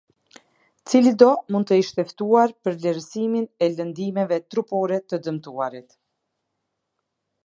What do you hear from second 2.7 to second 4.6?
vlerësimin e lëndimeve